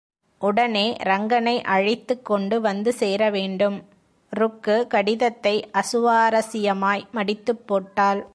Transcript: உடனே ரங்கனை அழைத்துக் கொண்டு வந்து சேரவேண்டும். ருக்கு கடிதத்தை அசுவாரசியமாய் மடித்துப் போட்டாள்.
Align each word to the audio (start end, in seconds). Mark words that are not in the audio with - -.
உடனே 0.39 0.95
ரங்கனை 0.99 1.61
அழைத்துக் 1.61 2.25
கொண்டு 2.25 2.61
வந்து 2.61 2.93
சேரவேண்டும். 2.99 3.83
ருக்கு 4.29 4.87
கடிதத்தை 4.87 5.69
அசுவாரசியமாய் 5.73 7.03
மடித்துப் 7.13 7.65
போட்டாள். 7.65 8.27